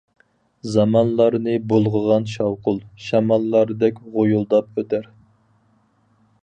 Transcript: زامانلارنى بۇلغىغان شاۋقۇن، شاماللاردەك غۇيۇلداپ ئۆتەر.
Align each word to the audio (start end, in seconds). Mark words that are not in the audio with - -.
زامانلارنى 0.75 1.53
بۇلغىغان 1.73 2.25
شاۋقۇن، 2.31 2.81
شاماللاردەك 3.09 4.01
غۇيۇلداپ 4.17 4.75
ئۆتەر. 4.83 5.09